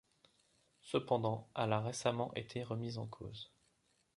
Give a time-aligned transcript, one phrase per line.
[0.81, 3.51] Cependant, elle a récemment été remise en cause.